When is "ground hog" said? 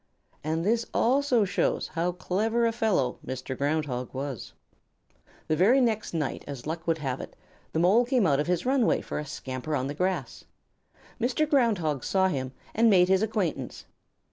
3.55-4.11, 11.47-12.03